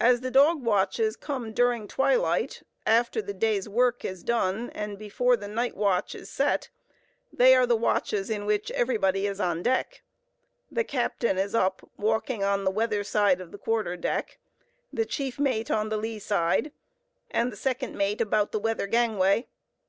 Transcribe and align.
As 0.00 0.20
the 0.20 0.32
dog 0.32 0.64
watches 0.64 1.14
come 1.14 1.52
during 1.52 1.86
twilight, 1.86 2.64
after 2.84 3.22
the 3.22 3.32
day's 3.32 3.68
work 3.68 4.04
is 4.04 4.24
done, 4.24 4.68
and 4.70 4.98
before 4.98 5.36
the 5.36 5.46
night 5.46 5.76
watch 5.76 6.16
is 6.16 6.28
set, 6.28 6.70
they 7.32 7.54
are 7.54 7.64
the 7.64 7.76
watches 7.76 8.30
in 8.30 8.46
which 8.46 8.72
everybody 8.72 9.28
is 9.28 9.38
on 9.38 9.62
deck. 9.62 10.02
The 10.72 10.82
captain 10.82 11.38
is 11.38 11.54
up, 11.54 11.88
walking 11.96 12.42
on 12.42 12.64
the 12.64 12.72
weather 12.72 13.04
side 13.04 13.40
of 13.40 13.52
the 13.52 13.58
quarter 13.58 13.96
deck, 13.96 14.40
the 14.92 15.06
chief 15.06 15.38
mate 15.38 15.70
on 15.70 15.88
the 15.88 15.98
lee 15.98 16.18
side, 16.18 16.72
and 17.30 17.52
the 17.52 17.56
second 17.56 17.94
mate 17.96 18.20
about 18.20 18.50
the 18.50 18.58
weather 18.58 18.88
gangway. 18.88 19.46